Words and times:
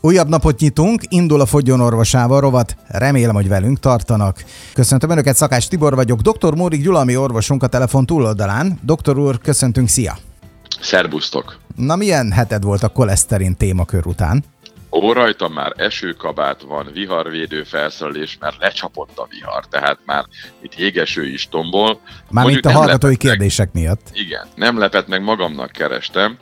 Újabb 0.00 0.28
napot 0.28 0.60
nyitunk, 0.60 1.02
indul 1.08 1.40
a 1.40 1.46
Fogjon 1.46 1.80
orvosával 1.80 2.40
rovat, 2.40 2.76
remélem, 2.88 3.34
hogy 3.34 3.48
velünk 3.48 3.80
tartanak. 3.80 4.44
Köszöntöm 4.72 5.10
Önöket, 5.10 5.36
Szakás 5.36 5.68
Tibor 5.68 5.94
vagyok, 5.94 6.20
dr. 6.20 6.54
Mórik 6.54 6.82
Gyula, 6.82 6.98
ami 6.98 7.16
orvosunk 7.16 7.62
a 7.62 7.66
telefon 7.66 8.06
túloldalán. 8.06 8.78
Doktor 8.82 9.18
úr, 9.18 9.38
köszöntünk, 9.38 9.88
szia! 9.88 10.16
Szerbusztok! 10.80 11.58
Na 11.76 11.96
milyen 11.96 12.32
heted 12.32 12.62
volt 12.62 12.82
a 12.82 12.88
koleszterin 12.88 13.56
témakör 13.56 14.06
után? 14.06 14.44
Ó, 14.90 15.12
rajtam 15.12 15.52
már 15.52 15.72
esőkabát 15.76 16.62
van, 16.62 16.90
viharvédő 16.92 17.62
felszerelés, 17.62 18.36
mert 18.40 18.56
lecsapott 18.58 19.18
a 19.18 19.26
vihar, 19.30 19.66
tehát 19.66 19.98
már 20.04 20.24
itt 20.62 20.78
jégeső 20.78 21.26
is 21.26 21.48
tombol. 21.50 22.00
Már 22.30 22.48
itt 22.48 22.64
a 22.64 22.72
hallgatói 22.72 23.16
kérdések 23.16 23.72
meg, 23.72 23.82
miatt. 23.82 24.10
Igen, 24.12 24.46
nem 24.54 24.78
lepett 24.78 25.08
meg 25.08 25.22
magamnak 25.22 25.70
kerestem. 25.70 26.38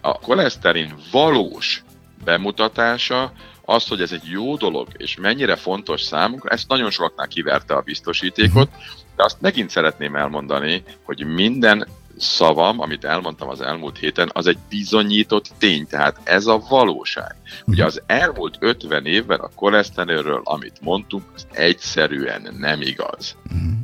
A 0.00 0.18
koleszterin 0.18 0.94
valós 1.10 1.84
bemutatása, 2.24 3.32
az, 3.64 3.88
hogy 3.88 4.00
ez 4.00 4.12
egy 4.12 4.24
jó 4.24 4.56
dolog, 4.56 4.88
és 4.96 5.16
mennyire 5.16 5.56
fontos 5.56 6.02
számunkra, 6.02 6.50
ezt 6.50 6.68
nagyon 6.68 6.90
sokaknál 6.90 7.28
kiverte 7.28 7.74
a 7.74 7.80
biztosítékot, 7.80 8.70
de 9.16 9.24
azt 9.24 9.40
megint 9.40 9.70
szeretném 9.70 10.16
elmondani, 10.16 10.82
hogy 11.02 11.24
minden 11.24 11.86
szavam, 12.20 12.80
amit 12.80 13.04
elmondtam 13.04 13.48
az 13.48 13.60
elmúlt 13.60 13.98
héten, 13.98 14.30
az 14.32 14.46
egy 14.46 14.58
bizonyított 14.68 15.50
tény, 15.58 15.86
tehát 15.86 16.20
ez 16.24 16.46
a 16.46 16.62
valóság. 16.68 17.34
Ugye 17.64 17.84
az 17.84 18.02
elmúlt 18.06 18.56
50 18.60 19.06
évben 19.06 19.38
a 19.38 19.50
koleszterinről, 19.54 20.40
amit 20.44 20.80
mondtunk, 20.80 21.22
az 21.34 21.46
egyszerűen 21.52 22.56
nem 22.58 22.80
igaz. 22.80 23.36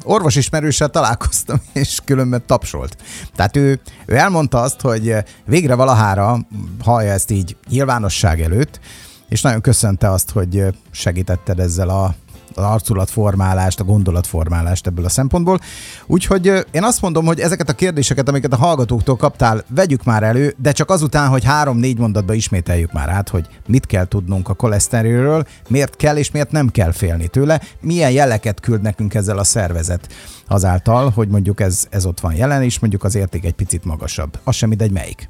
Orvos 0.04 0.36
ismerőssel 0.36 0.88
találkoztam, 0.88 1.56
és 1.72 1.98
különben 2.04 2.46
tapsolt. 2.46 2.96
Tehát 3.34 3.56
ő, 3.56 3.80
ő 4.06 4.14
elmondta 4.14 4.60
azt, 4.60 4.80
hogy 4.80 5.14
végre 5.44 5.74
valahára 5.74 6.38
hallja 6.84 7.12
ezt 7.12 7.30
így 7.30 7.56
nyilvánosság 7.68 8.40
előtt, 8.40 8.80
és 9.28 9.42
nagyon 9.42 9.60
köszönte 9.60 10.10
azt, 10.10 10.30
hogy 10.30 10.64
segítetted 10.90 11.58
ezzel 11.58 11.88
a 11.88 12.14
az 12.56 12.64
arculatformálást, 12.64 13.80
a 13.80 13.84
gondolatformálást 13.84 14.86
ebből 14.86 15.04
a 15.04 15.08
szempontból. 15.08 15.60
Úgyhogy 16.06 16.46
én 16.70 16.84
azt 16.84 17.00
mondom, 17.00 17.24
hogy 17.26 17.40
ezeket 17.40 17.68
a 17.68 17.72
kérdéseket, 17.72 18.28
amiket 18.28 18.52
a 18.52 18.56
hallgatóktól 18.56 19.16
kaptál, 19.16 19.64
vegyük 19.68 20.04
már 20.04 20.22
elő, 20.22 20.54
de 20.58 20.72
csak 20.72 20.90
azután, 20.90 21.28
hogy 21.28 21.44
három-négy 21.44 21.98
mondatba 21.98 22.32
ismételjük 22.32 22.92
már 22.92 23.08
át, 23.08 23.28
hogy 23.28 23.46
mit 23.66 23.86
kell 23.86 24.04
tudnunk 24.04 24.48
a 24.48 24.54
koleszterinről, 24.54 25.46
miért 25.68 25.96
kell 25.96 26.16
és 26.16 26.30
miért 26.30 26.50
nem 26.50 26.68
kell 26.68 26.92
félni 26.92 27.28
tőle, 27.28 27.60
milyen 27.80 28.10
jeleket 28.10 28.60
küld 28.60 28.82
nekünk 28.82 29.14
ezzel 29.14 29.38
a 29.38 29.44
szervezet 29.44 30.08
azáltal, 30.48 31.10
hogy 31.10 31.28
mondjuk 31.28 31.60
ez, 31.60 31.86
ez 31.90 32.06
ott 32.06 32.20
van 32.20 32.34
jelen, 32.34 32.62
és 32.62 32.78
mondjuk 32.78 33.04
az 33.04 33.14
érték 33.14 33.44
egy 33.44 33.54
picit 33.54 33.84
magasabb. 33.84 34.38
Az 34.44 34.54
sem 34.54 34.68
mindegy 34.68 34.92
melyik. 34.92 35.28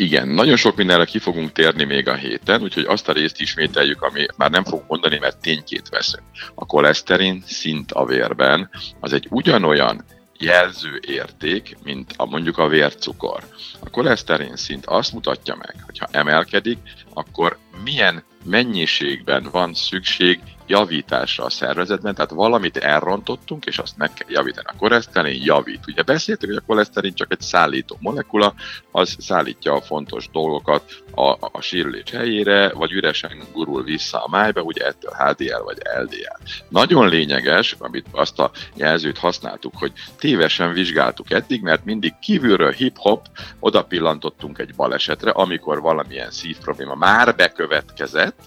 Igen, 0.00 0.28
nagyon 0.28 0.56
sok 0.56 0.76
mindenre 0.76 1.04
ki 1.04 1.18
fogunk 1.18 1.52
térni 1.52 1.84
még 1.84 2.08
a 2.08 2.14
héten, 2.14 2.62
úgyhogy 2.62 2.84
azt 2.84 3.08
a 3.08 3.12
részt 3.12 3.40
ismételjük, 3.40 4.02
ami 4.02 4.26
már 4.36 4.50
nem 4.50 4.64
fogunk 4.64 4.88
mondani, 4.88 5.18
mert 5.18 5.40
ténykét 5.40 5.88
veszünk. 5.88 6.22
A 6.54 6.66
koleszterin 6.66 7.42
szint 7.46 7.92
a 7.92 8.04
vérben 8.04 8.70
az 9.00 9.12
egy 9.12 9.26
ugyanolyan 9.30 10.04
jelző 10.38 11.00
érték, 11.06 11.76
mint 11.82 12.12
a, 12.16 12.24
mondjuk 12.24 12.58
a 12.58 12.68
vércukor. 12.68 13.42
A 13.80 13.90
koleszterin 13.90 14.56
szint 14.56 14.86
azt 14.86 15.12
mutatja 15.12 15.54
meg, 15.54 15.74
hogy 15.86 15.98
ha 15.98 16.08
emelkedik, 16.10 16.78
akkor 17.14 17.58
milyen 17.84 18.24
mennyiségben 18.44 19.48
van 19.52 19.74
szükség 19.74 20.40
javításra 20.70 21.44
a 21.44 21.50
szervezetben, 21.50 22.14
tehát 22.14 22.30
valamit 22.30 22.76
elrontottunk, 22.76 23.64
és 23.64 23.78
azt 23.78 23.96
meg 23.96 24.12
kell 24.12 24.30
javítani. 24.30 24.66
A 24.68 24.76
koleszterin 24.78 25.42
javít. 25.44 25.86
Ugye 25.86 26.02
beszéltük, 26.02 26.48
hogy 26.48 26.58
a 26.58 26.66
koleszterin 26.66 27.14
csak 27.14 27.32
egy 27.32 27.40
szállító 27.40 27.96
molekula, 28.00 28.54
az 28.90 29.16
szállítja 29.18 29.72
a 29.74 29.80
fontos 29.80 30.28
dolgokat 30.32 31.02
a, 31.14 31.28
a 31.40 31.60
sírülés 31.60 32.10
helyére, 32.10 32.72
vagy 32.72 32.92
üresen 32.92 33.42
gurul 33.52 33.82
vissza 33.82 34.24
a 34.24 34.28
májba, 34.28 34.62
ugye 34.62 34.86
ettől 34.86 35.12
HDL 35.12 35.62
vagy 35.64 35.78
LDL. 36.00 36.50
Nagyon 36.68 37.08
lényeges, 37.08 37.76
amit 37.78 38.06
azt 38.10 38.38
a 38.38 38.50
jelzőt 38.74 39.18
használtuk, 39.18 39.72
hogy 39.76 39.92
tévesen 40.18 40.72
vizsgáltuk 40.72 41.30
eddig, 41.30 41.62
mert 41.62 41.84
mindig 41.84 42.12
kívülről 42.20 42.72
hip-hop 42.72 43.26
oda 43.60 43.84
pillantottunk 43.84 44.58
egy 44.58 44.74
balesetre, 44.74 45.30
amikor 45.30 45.80
valamilyen 45.80 46.30
szívprobléma 46.30 46.94
már 46.94 47.36
bekövetkezett, 47.36 48.38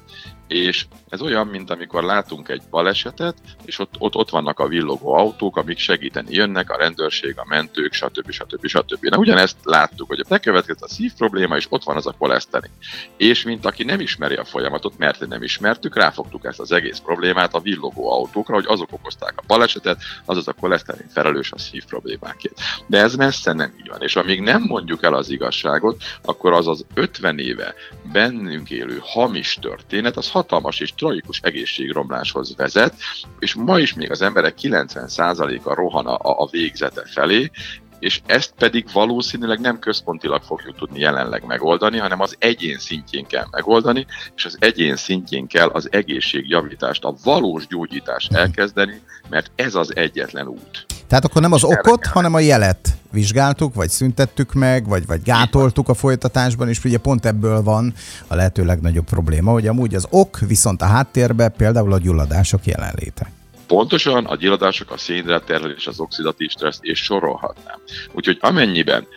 és 0.54 0.86
ez 1.10 1.22
olyan, 1.22 1.48
mint 1.48 1.70
amikor 1.70 2.04
látunk 2.04 2.50
egy 2.50 2.62
balesetet, 2.70 3.38
és 3.66 3.80
ott, 3.80 3.94
ott, 3.98 4.16
ott 4.16 4.30
vannak 4.30 4.60
a 4.60 4.68
villogó 4.68 5.14
autók, 5.14 5.58
amik 5.58 5.78
segíteni 5.78 6.36
jönnek, 6.36 6.70
a 6.70 6.78
rendőrség, 6.78 7.34
a 7.38 7.46
mentők, 7.48 7.94
stb. 7.94 8.32
stb. 8.32 8.68
stb. 8.68 9.06
Na 9.06 9.18
ugyanezt 9.18 9.58
láttuk, 9.64 10.08
hogy 10.08 10.26
bekövetkezett 10.30 10.84
a 10.84 10.88
szív 10.88 11.14
probléma, 11.18 11.56
és 11.56 11.66
ott 11.70 11.84
van 11.84 11.96
az 11.96 12.08
a 12.08 12.16
koleszterin. 12.18 12.72
És 13.18 13.44
mint 13.44 13.66
aki 13.66 13.84
nem 13.84 14.00
ismeri 14.00 14.36
a 14.36 14.46
folyamatot, 14.46 14.98
mert 14.98 15.28
nem 15.28 15.44
ismertük, 15.44 15.96
ráfogtuk 15.96 16.46
ezt 16.46 16.60
az 16.60 16.72
egész 16.72 16.98
problémát 16.98 17.54
a 17.54 17.60
villogó 17.60 18.12
autókra, 18.12 18.56
hogy 18.56 18.66
azok 18.68 18.92
okozták 18.92 19.34
a 19.36 19.44
balesetet, 19.48 20.02
azaz 20.26 20.48
a 20.48 20.54
koleszterin 20.54 21.08
felelős 21.14 21.52
a 21.52 21.58
szív 21.58 21.86
problémákért. 21.86 22.60
De 22.88 23.02
ez 23.02 23.16
messze 23.16 23.54
nem 23.54 23.74
így 23.80 23.88
van, 23.88 24.02
és 24.02 24.16
amíg 24.16 24.42
nem 24.42 24.62
mondjuk 24.62 25.04
el 25.04 25.14
az 25.14 25.30
igazságot, 25.30 26.04
akkor 26.22 26.54
az 26.54 26.68
az 26.68 26.86
50 26.94 27.40
éve 27.40 27.74
bennünk 28.12 28.70
élő 28.70 29.00
hamis 29.02 29.58
történet, 29.62 30.18
az 30.18 30.30
hatalmas 30.44 30.80
és 30.80 30.94
tragikus 30.94 31.40
egészségromláshoz 31.44 32.56
vezet, 32.56 32.94
és 33.40 33.54
ma 33.54 33.80
is 33.80 33.94
még 33.94 34.12
az 34.12 34.22
emberek 34.22 34.58
90%-a 34.62 35.74
rohan 35.74 36.06
a, 36.06 36.42
a 36.42 36.48
végzete 36.52 37.02
felé, 37.06 37.52
és 38.00 38.22
ezt 38.26 38.54
pedig 38.58 38.86
valószínűleg 38.94 39.60
nem 39.60 39.80
központilag 39.80 40.42
fogjuk 40.42 40.76
tudni 40.76 41.00
jelenleg 41.00 41.46
megoldani, 41.46 41.98
hanem 41.98 42.20
az 42.20 42.36
egyén 42.40 42.78
szintjén 42.78 43.26
kell 43.26 43.46
megoldani, 43.52 44.06
és 44.36 44.46
az 44.46 44.58
egyén 44.60 44.96
szintjén 44.96 45.48
kell 45.48 45.68
az 45.68 45.88
egészségjavítást, 45.92 47.04
a 47.04 47.16
valós 47.24 47.68
gyógyítást 47.68 48.34
elkezdeni, 48.34 49.02
mert 49.30 49.52
ez 49.56 49.76
az 49.76 49.96
egyetlen 49.96 50.48
út. 50.48 50.93
Tehát 51.14 51.28
akkor 51.28 51.42
nem 51.42 51.52
az 51.52 51.64
okot, 51.64 52.06
hanem 52.06 52.34
a 52.34 52.40
jelet 52.40 52.98
vizsgáltuk, 53.12 53.74
vagy 53.74 53.90
szüntettük 53.90 54.54
meg, 54.54 54.88
vagy, 54.88 55.06
vagy 55.06 55.22
gátoltuk 55.22 55.90
a 55.90 55.94
folytatásban, 55.94 56.70
és 56.70 56.84
ugye 56.84 56.98
pont 56.98 57.26
ebből 57.26 57.64
van 57.64 57.94
a 58.28 58.36
lehető 58.36 58.66
legnagyobb 58.66 59.06
probléma, 59.06 59.52
hogy 59.52 59.68
amúgy 59.68 59.96
az 59.96 60.08
ok 60.10 60.40
viszont 60.40 60.82
a 60.82 60.86
háttérbe 60.86 61.50
például 61.50 61.94
a 61.94 61.98
gyulladások 61.98 62.66
jelenléte. 62.66 63.32
Pontosan 63.74 64.26
a 64.26 64.36
gyilladások, 64.36 64.92
a 64.92 64.98
szénhidrátterhelés, 64.98 65.88
az 65.88 66.00
oxidatív 66.00 66.50
stressz, 66.50 66.80
és 66.82 67.04
sorolhatnám. 67.04 67.80
Úgyhogy 68.12 68.38
amennyiben 68.42 69.08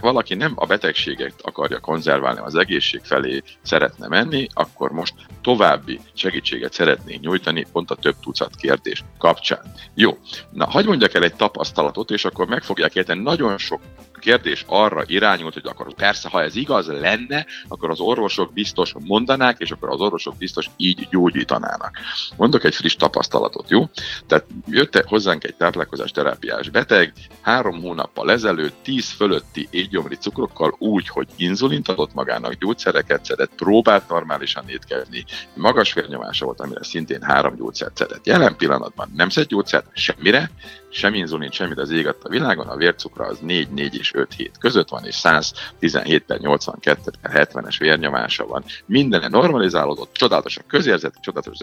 valaki 0.00 0.34
nem 0.34 0.52
a 0.54 0.66
betegséget 0.66 1.34
akarja 1.42 1.78
konzerválni, 1.80 2.40
az 2.40 2.54
egészség 2.54 3.00
felé 3.04 3.42
szeretne 3.62 4.08
menni, 4.08 4.46
akkor 4.52 4.90
most 4.90 5.14
további 5.42 6.00
segítséget 6.12 6.72
szeretnénk 6.72 7.20
nyújtani 7.20 7.66
pont 7.72 7.90
a 7.90 7.94
több 7.94 8.14
tucat 8.20 8.54
kérdés 8.56 9.04
kapcsán. 9.18 9.72
Jó, 9.94 10.18
na 10.50 10.70
hagyd 10.70 10.86
mondjak 10.86 11.14
el 11.14 11.22
egy 11.22 11.34
tapasztalatot, 11.34 12.10
és 12.10 12.24
akkor 12.24 12.46
meg 12.46 12.62
fogják 12.62 12.94
érteni, 12.94 13.22
nagyon 13.22 13.58
sok 13.58 13.80
kérdés 14.24 14.64
arra 14.66 15.02
irányult, 15.06 15.54
hogy 15.54 15.66
akkor 15.66 15.94
persze, 15.94 16.28
ha 16.28 16.42
ez 16.42 16.56
igaz 16.56 16.86
lenne, 16.86 17.46
akkor 17.68 17.90
az 17.90 18.00
orvosok 18.00 18.52
biztos 18.52 18.94
mondanák, 18.98 19.58
és 19.58 19.70
akkor 19.70 19.88
az 19.90 20.00
orvosok 20.00 20.36
biztos 20.36 20.70
így 20.76 21.08
gyógyítanának. 21.10 21.98
Mondok 22.36 22.64
egy 22.64 22.74
friss 22.74 22.96
tapasztalatot, 22.96 23.70
jó? 23.70 23.88
Tehát 24.26 24.46
jött 24.66 25.04
hozzánk 25.06 25.44
egy 25.44 25.54
táplálkozás 25.54 26.10
terápiás 26.10 26.68
beteg, 26.68 27.12
három 27.40 27.80
hónappal 27.80 28.30
ezelőtt 28.30 28.74
10 28.82 29.10
fölötti 29.10 29.68
égyomri 29.70 30.14
cukrokkal 30.16 30.74
úgy, 30.78 31.08
hogy 31.08 31.28
inzulint 31.36 31.88
adott 31.88 32.14
magának, 32.14 32.52
gyógyszereket 32.52 33.24
szedett, 33.24 33.54
próbált 33.56 34.08
normálisan 34.08 34.68
étkezni, 34.68 35.24
magas 35.54 35.92
vérnyomása 35.92 36.44
volt, 36.44 36.60
amire 36.60 36.84
szintén 36.84 37.22
három 37.22 37.56
gyógyszert 37.56 37.96
szedett. 37.96 38.26
Jelen 38.26 38.56
pillanatban 38.56 39.12
nem 39.16 39.28
szed 39.28 39.46
gyógyszert 39.46 39.86
semmire, 39.94 40.50
sem 40.94 41.14
inzulin, 41.14 41.50
semmit 41.50 41.78
az 41.78 41.90
ég 41.90 42.06
a 42.06 42.16
világon, 42.28 42.68
a 42.68 42.76
vércukra 42.76 43.24
az 43.24 43.38
4, 43.38 43.68
4 43.68 43.96
és 43.96 44.14
5 44.14 44.34
hét 44.34 44.58
között 44.58 44.88
van, 44.88 45.04
és 45.04 45.14
117 45.14 46.24
per 46.24 46.38
82 46.38 47.12
per 47.22 47.48
70-es 47.52 47.76
vérnyomása 47.78 48.46
van. 48.46 48.64
Minden 48.86 49.30
normalizálódott, 49.30 50.12
csodálatos 50.12 50.56
a 50.56 50.62
közérzet, 50.66 51.14
csodálatos 51.20 51.52
az 51.52 51.62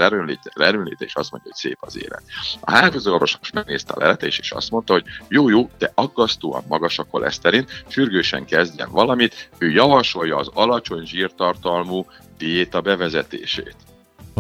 erőnléte, 0.56 1.06
és 1.06 1.16
azt 1.16 1.32
mondja, 1.32 1.52
hogy 1.52 1.60
szép 1.62 1.78
az 1.80 1.98
élet. 1.98 2.24
A 2.60 2.72
hágozó 2.72 3.14
orvos 3.14 3.38
most 3.38 3.54
megnézte 3.54 3.94
a 3.94 4.00
leletés, 4.00 4.40
és 4.40 4.52
azt 4.52 4.72
mondta, 4.72 4.94
hogy 4.94 5.04
jó, 5.28 5.50
jó, 5.50 5.70
de 5.78 5.92
aggasztóan 5.96 6.64
magas 6.68 7.00
a 7.00 7.04
koleszterin, 7.04 7.68
sürgősen 7.88 8.46
kezdjen 8.46 8.92
valamit, 8.92 9.50
ő 9.58 9.70
javasolja 9.70 10.38
az 10.38 10.50
alacsony 10.54 11.06
zsírtartalmú 11.06 12.06
diéta 12.38 12.82
bevezetését. 12.82 13.76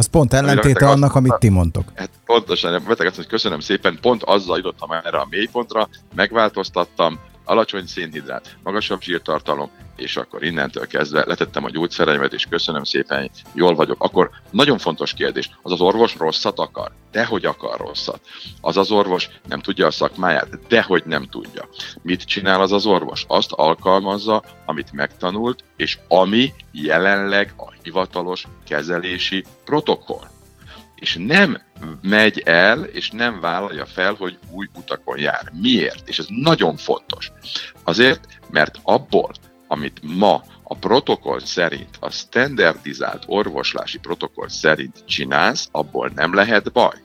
Az 0.01 0.07
pont 0.07 0.33
ellentéte 0.33 0.88
annak, 0.88 1.09
azt, 1.09 1.15
amit 1.15 1.39
ti 1.39 1.50
mondtok. 1.50 1.92
Hát 1.95 2.09
pontosan, 2.25 2.83
beteg 2.88 3.07
azt, 3.07 3.15
hogy 3.15 3.27
köszönöm 3.27 3.59
szépen, 3.59 3.98
pont 4.01 4.24
azzal 4.24 4.57
jutottam 4.57 4.92
erre 4.92 5.18
a 5.18 5.27
mélypontra, 5.30 5.89
megváltoztattam, 6.15 7.19
alacsony 7.51 7.86
szénhidrát, 7.86 8.57
magasabb 8.63 9.01
zsírtartalom, 9.01 9.69
és 9.95 10.18
akkor 10.18 10.44
innentől 10.44 10.88
kezdve 10.88 11.24
letettem 11.27 11.63
a 11.63 11.69
gyógyszereimet, 11.69 12.33
és 12.33 12.45
köszönöm 12.50 12.83
szépen, 12.83 13.31
jól 13.53 13.75
vagyok. 13.75 14.03
Akkor 14.03 14.30
nagyon 14.51 14.77
fontos 14.77 15.13
kérdés, 15.13 15.50
az 15.62 15.71
az 15.71 15.81
orvos 15.81 16.18
rosszat 16.18 16.59
akar? 16.59 16.92
Dehogy 17.12 17.45
akar 17.45 17.80
rosszat. 17.80 18.19
Az 18.62 18.77
az 18.77 18.92
orvos 18.92 19.30
nem 19.48 19.59
tudja 19.59 19.88
a 19.88 19.92
szakmáját? 19.92 20.68
Dehogy 20.68 21.03
nem 21.06 21.27
tudja. 21.30 21.69
Mit 22.01 22.24
csinál 22.24 22.62
az 22.62 22.71
az 22.71 22.86
orvos? 22.86 23.25
Azt 23.27 23.51
alkalmazza, 23.51 24.44
amit 24.65 24.92
megtanult, 24.92 25.63
és 25.75 25.97
ami 26.07 26.54
jelenleg 26.71 27.54
a 27.57 27.74
hivatalos 27.83 28.47
kezelési 28.68 29.45
protokoll 29.65 30.27
és 31.01 31.18
nem 31.19 31.62
megy 32.01 32.42
el, 32.45 32.83
és 32.83 33.09
nem 33.09 33.39
vállalja 33.39 33.86
fel, 33.86 34.13
hogy 34.13 34.38
új 34.51 34.68
utakon 34.75 35.19
jár. 35.19 35.51
Miért? 35.62 36.09
És 36.09 36.19
ez 36.19 36.25
nagyon 36.30 36.75
fontos. 36.75 37.31
Azért, 37.83 38.27
mert 38.51 38.80
abból, 38.83 39.31
amit 39.68 40.00
ma 40.03 40.44
a 40.63 40.75
protokoll 40.75 41.39
szerint, 41.39 41.98
a 42.00 42.09
standardizált 42.09 43.24
orvoslási 43.27 44.00
protokoll 44.00 44.50
szerint 44.50 45.06
csinálsz, 45.06 45.68
abból 45.71 46.12
nem 46.15 46.33
lehet 46.33 46.71
baj 46.71 46.95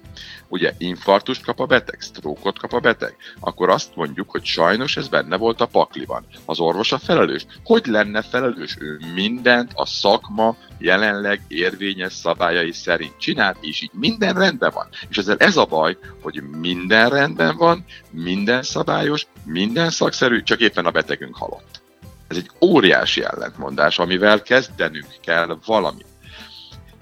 ugye 0.48 0.72
infarktust 0.78 1.44
kap 1.44 1.60
a 1.60 1.66
beteg, 1.66 2.00
sztrókot 2.00 2.58
kap 2.58 2.72
a 2.72 2.80
beteg, 2.80 3.16
akkor 3.40 3.68
azt 3.68 3.94
mondjuk, 3.94 4.30
hogy 4.30 4.44
sajnos 4.44 4.96
ez 4.96 5.08
benne 5.08 5.36
volt 5.36 5.60
a 5.60 5.66
pakliban. 5.66 6.26
Az 6.44 6.60
orvos 6.60 6.92
a 6.92 6.98
felelős. 6.98 7.46
Hogy 7.64 7.86
lenne 7.86 8.22
felelős? 8.22 8.76
Ő 8.80 8.98
mindent 9.14 9.70
a 9.74 9.86
szakma 9.86 10.56
jelenleg 10.78 11.40
érvényes 11.48 12.12
szabályai 12.12 12.72
szerint 12.72 13.18
csinált, 13.18 13.56
és 13.60 13.80
így 13.80 13.90
minden 13.92 14.34
rendben 14.34 14.70
van. 14.74 14.88
És 15.08 15.16
ezzel 15.16 15.36
ez 15.38 15.56
a 15.56 15.64
baj, 15.64 15.98
hogy 16.22 16.42
minden 16.60 17.10
rendben 17.10 17.56
van, 17.56 17.84
minden 18.10 18.62
szabályos, 18.62 19.26
minden 19.44 19.90
szakszerű, 19.90 20.42
csak 20.42 20.60
éppen 20.60 20.86
a 20.86 20.90
betegünk 20.90 21.36
halott. 21.36 21.84
Ez 22.28 22.36
egy 22.36 22.50
óriási 22.60 23.24
ellentmondás, 23.24 23.98
amivel 23.98 24.42
kezdenünk 24.42 25.06
kell 25.22 25.58
valamit. 25.66 26.06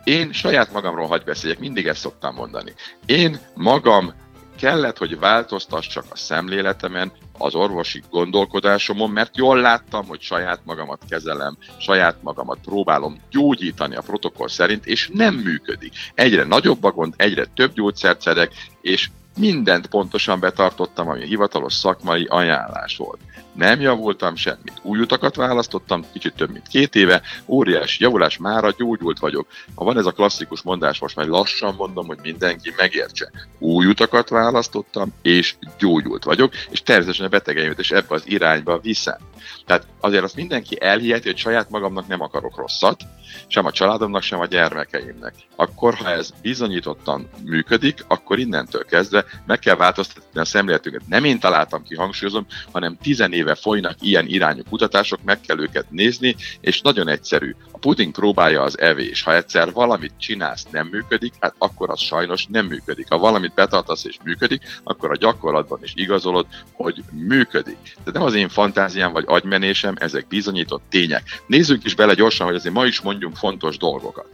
Én 0.05 0.33
saját 0.33 0.73
magamról 0.73 1.07
hagy 1.07 1.23
beszéljek, 1.25 1.59
mindig 1.59 1.87
ezt 1.87 2.01
szoktam 2.01 2.35
mondani. 2.35 2.75
Én 3.07 3.39
magam 3.55 4.13
kellett, 4.59 4.99
hogy 4.99 5.19
változtassak 5.19 6.05
a 6.11 6.17
szemléletemen, 6.17 7.13
az 7.39 7.55
orvosi 7.55 8.03
gondolkodásomon, 8.11 9.11
mert 9.11 9.37
jól 9.37 9.61
láttam, 9.61 10.07
hogy 10.07 10.21
saját 10.21 10.61
magamat 10.65 11.03
kezelem, 11.09 11.57
saját 11.79 12.23
magamat 12.23 12.59
próbálom 12.65 13.21
gyógyítani 13.31 13.97
a 13.97 14.03
protokoll 14.03 14.49
szerint, 14.49 14.87
és 14.87 15.11
nem 15.13 15.35
működik. 15.35 15.93
Egyre 16.15 16.45
nagyobb 16.45 16.85
a 16.85 16.91
gond, 16.91 17.15
egyre 17.17 17.45
több 17.55 17.73
gyógyszert 17.73 18.21
szedek, 18.21 18.53
és 18.81 19.11
mindent 19.37 19.87
pontosan 19.87 20.41
betartottam, 20.41 21.09
ami 21.09 21.27
hivatalos 21.27 21.75
szakmai 21.75 22.25
ajánlás 22.25 22.97
volt. 22.97 23.21
Nem 23.55 23.81
javultam 23.81 24.37
semmit. 24.37 24.81
Új 24.83 24.99
utakat 24.99 25.37
választottam, 25.37 26.05
kicsit 26.13 26.35
több 26.35 26.51
mint 26.51 26.69
két 26.69 26.95
éve, 26.95 27.23
óriási 27.47 28.03
javulás, 28.03 28.37
mára 28.37 28.71
gyógyult 28.79 29.19
vagyok. 29.19 29.47
Ha 29.75 29.85
van 29.85 29.99
ez 29.99 30.07
a 30.07 30.13
klasszikus 30.13 30.63
mondás, 30.63 30.99
most 30.99 31.17
már 31.17 31.27
lassan 31.27 31.75
mondom, 31.75 32.07
hogy 32.07 32.19
mindenki 32.23 32.73
megértse. 32.77 33.31
Új 33.59 33.87
utakat 33.87 34.29
választottam, 34.29 35.13
és 35.23 35.55
gyógyult 35.79 36.25
vagyok, 36.25 36.55
és 36.71 36.83
természetesen 36.83 37.27
a 37.27 37.29
betegeimet 37.29 37.79
is 37.79 37.91
ebbe 37.91 38.15
az 38.15 38.23
irányba 38.27 38.79
viszem. 38.79 39.19
Tehát 39.67 39.87
azért 40.01 40.25
azt 40.25 40.37
mindenki 40.37 40.81
elhiheti, 40.81 41.29
hogy 41.29 41.39
saját 41.39 41.71
magamnak 41.71 42.07
nem 42.07 42.21
akarok 42.21 42.57
rosszat, 42.57 43.03
sem 43.47 43.67
a 43.67 43.73
családomnak, 43.73 44.23
sem 44.23 44.41
a 44.41 44.47
gyermekeimnek. 44.47 45.35
Akkor, 45.57 45.95
ha 45.95 46.11
ez 46.11 46.31
bizonyítottan 46.43 47.29
működik, 47.45 48.05
akkor 48.09 48.39
innentől 48.39 48.85
kezdve 48.85 49.24
meg 49.47 49.59
kell 49.59 49.77
változtatni 49.77 50.41
a 50.41 50.45
szemléletünket. 50.45 51.03
Nem 51.09 51.25
én 51.25 51.39
találtam 51.39 51.83
ki, 51.83 51.95
hangsúlyozom, 51.95 52.47
hanem 52.73 52.99
tizen 53.03 53.33
éve 53.33 53.55
folynak 53.55 53.97
ilyen 54.01 54.27
irányú 54.27 54.63
kutatások, 54.69 55.23
meg 55.25 55.41
kell 55.41 55.61
őket 55.61 55.91
nézni, 55.91 56.37
és 56.61 56.81
nagyon 56.81 57.09
egyszerű. 57.09 57.55
A 57.71 57.79
puding 57.79 58.13
próbálja 58.13 58.63
az 58.63 58.79
evés. 58.79 59.23
Ha 59.23 59.35
egyszer 59.35 59.73
valamit 59.73 60.13
csinálsz, 60.19 60.67
nem 60.71 60.87
működik, 60.87 61.33
hát 61.41 61.55
akkor 61.59 61.91
az 61.91 62.01
sajnos 62.01 62.47
nem 62.47 62.67
működik. 62.67 63.07
Ha 63.09 63.19
valamit 63.19 63.55
betartasz 63.55 64.05
és 64.05 64.17
működik, 64.25 64.63
akkor 64.85 65.11
a 65.11 65.17
gyakorlatban 65.17 65.79
is 65.83 65.93
igazolod, 65.95 66.47
hogy 66.73 67.03
működik. 67.11 67.97
De 68.05 68.11
nem 68.11 68.23
az 68.23 68.35
én 68.35 68.49
fantáziám 68.49 69.13
vagy 69.13 69.25
agymenésem, 69.27 69.95
ezek 69.99 70.27
bizonyított 70.27 70.83
tények. 70.89 71.43
Nézzünk 71.47 71.85
is 71.85 71.95
bele 71.95 72.15
gyorsan, 72.15 72.47
hogy 72.47 72.57
azért 72.57 72.75
ma 72.75 72.87
is 72.87 73.01
mondjunk 73.01 73.37
fontos 73.37 73.77
dolgokat. 73.77 74.29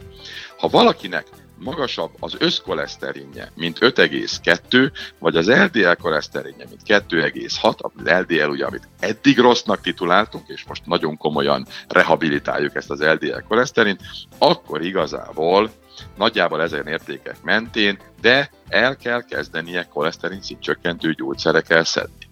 Ha 0.57 0.67
valakinek 0.67 1.25
magasabb 1.63 2.11
az 2.19 2.35
összkoleszterinje, 2.39 3.51
mint 3.55 3.77
5,2, 3.79 4.91
vagy 5.19 5.35
az 5.35 5.49
LDL 5.49 5.91
koleszterinje, 6.01 6.65
mint 6.69 7.05
2,6, 7.09 7.77
az 7.77 7.91
LDL 8.03 8.49
ugye, 8.49 8.65
amit 8.65 8.87
eddig 8.99 9.37
rossznak 9.37 9.81
tituláltunk, 9.81 10.47
és 10.47 10.63
most 10.67 10.85
nagyon 10.85 11.17
komolyan 11.17 11.67
rehabilitáljuk 11.87 12.75
ezt 12.75 12.89
az 12.89 13.01
LDL 13.01 13.39
koleszterint, 13.47 14.01
akkor 14.37 14.81
igazából 14.81 15.71
nagyjából 16.17 16.61
ezen 16.61 16.87
értékek 16.87 17.41
mentén, 17.43 17.99
de 18.21 18.49
el 18.67 18.95
kell 18.95 19.23
kezdenie 19.23 19.87
koleszterin 19.87 20.41
szint 20.41 20.61
csökkentő 20.61 21.13
gyógyszerekkel 21.13 21.83
szedni. 21.83 22.27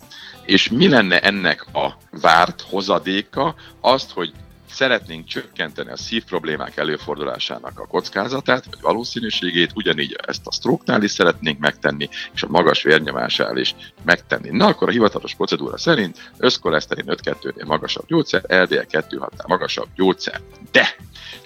És 0.45 0.69
mi 0.69 0.87
lenne 0.87 1.19
ennek 1.19 1.65
a 1.73 1.93
várt 2.21 2.61
hozadéka? 2.61 3.55
Azt, 3.81 4.11
hogy 4.11 4.33
szeretnénk 4.71 5.25
csökkenteni 5.25 5.89
a 5.89 5.97
szív 5.97 6.23
problémák 6.23 6.77
előfordulásának 6.77 7.79
a 7.79 7.87
kockázatát, 7.87 8.65
vagy 8.65 8.81
valószínűségét, 8.81 9.71
ugyanígy 9.75 10.15
ezt 10.27 10.47
a 10.47 10.51
sztróknál 10.51 11.03
is 11.03 11.11
szeretnénk 11.11 11.59
megtenni, 11.59 12.09
és 12.33 12.43
a 12.43 12.47
magas 12.49 12.83
vérnyomásál 12.83 13.57
is 13.57 13.75
megtenni. 14.03 14.49
Na 14.49 14.65
akkor 14.65 14.87
a 14.87 14.91
hivatalos 14.91 15.35
procedúra 15.35 15.77
szerint 15.77 16.31
összkoleszterin 16.37 17.05
5-2-nél 17.07 17.65
magasabb 17.65 18.05
gyógyszer, 18.07 18.43
LDL 18.47 18.85
2 18.89 19.17
6 19.17 19.47
magasabb 19.47 19.87
gyógyszer. 19.95 20.41
De 20.71 20.95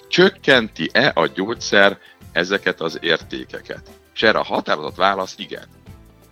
csökkenti-e 0.08 1.12
a 1.14 1.26
gyógyszer 1.26 1.98
ezeket 2.32 2.80
az 2.80 2.98
értékeket? 3.00 3.90
És 4.14 4.22
erre 4.22 4.38
a 4.38 4.44
határozott 4.44 4.96
válasz 4.96 5.34
igen. 5.38 5.64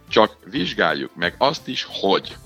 Csak 0.08 0.36
vizsgáljuk 0.44 1.16
meg 1.16 1.34
azt 1.38 1.68
is, 1.68 1.86
hogy 1.90 2.36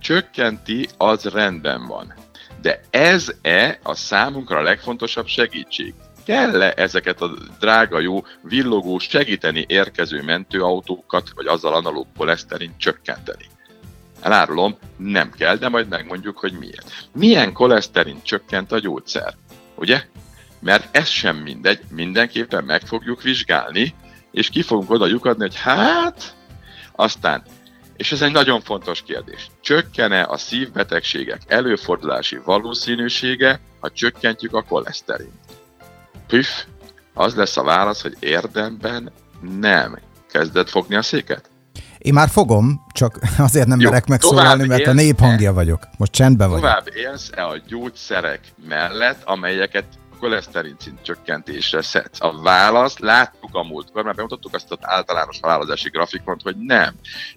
csökkenti, 0.00 0.88
az 0.96 1.24
rendben 1.24 1.86
van. 1.86 2.14
De 2.62 2.80
ez-e 2.90 3.78
a 3.82 3.94
számunkra 3.94 4.58
a 4.58 4.62
legfontosabb 4.62 5.26
segítség? 5.26 5.94
kell-e 6.24 6.72
ezeket 6.76 7.20
a 7.20 7.30
drága, 7.58 8.00
jó, 8.00 8.24
villogós, 8.42 9.04
segíteni 9.04 9.64
érkező 9.68 10.22
mentőautókat, 10.22 11.30
vagy 11.34 11.46
azzal 11.46 11.74
analóg 11.74 12.06
koleszterin 12.16 12.74
csökkenteni? 12.76 13.44
Elárulom, 14.20 14.76
nem 14.96 15.30
kell, 15.30 15.56
de 15.56 15.68
majd 15.68 15.88
megmondjuk, 15.88 16.38
hogy 16.38 16.52
miért. 16.52 17.08
Milyen 17.12 17.52
koleszterin 17.52 18.22
csökkent 18.22 18.72
a 18.72 18.78
gyógyszer? 18.78 19.34
Ugye? 19.74 20.04
Mert 20.60 20.96
ez 20.96 21.08
sem 21.08 21.36
mindegy, 21.36 21.80
mindenképpen 21.90 22.64
meg 22.64 22.80
fogjuk 22.86 23.22
vizsgálni, 23.22 23.94
és 24.30 24.48
ki 24.48 24.62
fogunk 24.62 24.90
oda 24.90 25.06
lyukadni, 25.06 25.42
hogy 25.42 25.56
hát, 25.56 26.36
aztán 26.92 27.42
és 28.02 28.12
ez 28.12 28.22
egy 28.22 28.32
nagyon 28.32 28.60
fontos 28.60 29.02
kérdés. 29.02 29.50
Csökkene 29.60 30.22
a 30.22 30.36
szívbetegségek 30.36 31.40
előfordulási 31.46 32.40
valószínűsége, 32.44 33.60
ha 33.80 33.90
csökkentjük 33.90 34.54
a 34.54 34.62
koleszterint? 34.62 35.40
Püff, 36.26 36.48
az 37.14 37.34
lesz 37.34 37.56
a 37.56 37.62
válasz, 37.62 38.02
hogy 38.02 38.16
érdemben 38.20 39.12
nem. 39.60 39.98
Kezded 40.30 40.68
fogni 40.68 40.94
a 40.94 41.02
széket? 41.02 41.50
Én 41.98 42.12
már 42.12 42.28
fogom, 42.28 42.86
csak 42.92 43.18
azért 43.38 43.66
nem 43.66 43.80
Jó, 43.80 43.90
merek 43.90 44.06
megszólalni, 44.06 44.66
mert 44.66 44.86
a 44.86 44.92
néphangja 44.92 45.52
vagyok. 45.52 45.88
Most 45.98 46.12
csendben 46.12 46.48
vagyok. 46.48 46.64
Tovább 46.64 46.88
élsz-e 46.94 47.46
a 47.46 47.60
gyógyszerek 47.66 48.40
mellett, 48.68 49.22
amelyeket 49.24 49.84
koleszterin 50.18 50.76
szint 50.78 51.02
csökkentésre 51.02 51.82
szedsz? 51.82 52.20
A 52.20 52.40
válasz, 52.42 52.98
láttuk 53.52 53.70
a 53.70 53.72
múltkor, 53.72 54.04
mert 54.04 54.16
bemutattuk 54.16 54.54
azt 54.54 54.72
az 54.72 54.78
általános 54.80 55.38
halálozási 55.40 55.88
grafikont, 55.88 56.42
hogy 56.42 56.56
nem. 56.56 56.94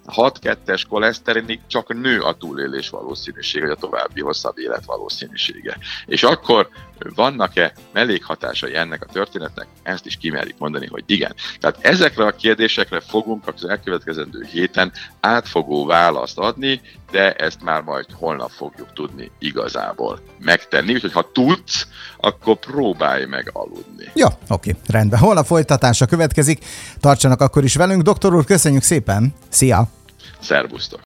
6-2-es 0.07 0.84
koleszterinig 0.89 1.60
csak 1.67 1.93
nő 1.93 2.22
a 2.22 2.34
túlélés 2.34 2.89
valószínűsége, 2.89 3.65
vagy 3.65 3.75
a 3.75 3.79
további 3.79 4.22
hosszabb 4.22 4.57
élet 4.57 4.86
valószínűsége. 4.86 5.77
És 6.05 6.24
akkor 6.24 6.69
vannak-e 7.15 7.73
mellékhatásai 7.93 8.75
ennek 8.75 9.03
a 9.07 9.11
történetnek? 9.11 9.67
Ezt 9.83 10.05
is 10.05 10.17
kimerik 10.17 10.55
mondani, 10.57 10.87
hogy 10.87 11.03
igen. 11.05 11.35
Tehát 11.59 11.77
ezekre 11.81 12.25
a 12.25 12.31
kérdésekre 12.31 12.99
fogunk 12.99 13.47
az 13.47 13.65
elkövetkezendő 13.69 14.47
héten 14.51 14.91
átfogó 15.19 15.85
választ 15.85 16.37
adni, 16.37 16.81
de 17.11 17.33
ezt 17.33 17.63
már 17.63 17.81
majd 17.81 18.05
holnap 18.11 18.49
fogjuk 18.49 18.93
tudni 18.93 19.31
igazából 19.39 20.19
megtenni. 20.39 20.93
Úgyhogy 20.93 21.11
ha 21.11 21.31
tudsz, 21.31 21.87
akkor 22.17 22.55
próbálj 22.55 23.25
meg 23.25 23.49
aludni. 23.53 24.11
Jó, 24.13 24.27
oké, 24.49 24.75
rendben. 24.87 25.19
Holnap 25.19 25.45
folytatása 25.45 26.05
következik. 26.05 26.65
Tartsanak 26.99 27.41
akkor 27.41 27.63
is 27.63 27.75
velünk. 27.75 28.01
Doktor 28.01 28.35
úr, 28.35 28.45
köszönjük 28.45 28.83
szépen. 28.83 29.33
Szia! 29.49 29.87
Szervusztok! 30.39 31.01